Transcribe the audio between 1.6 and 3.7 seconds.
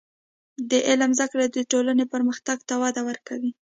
ټولنې پرمختګ ته وده ورکوي.